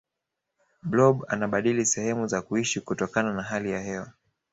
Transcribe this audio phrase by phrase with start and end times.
[0.83, 4.13] blob anabadili sehemu za kuishi kutokana na hali ya hewa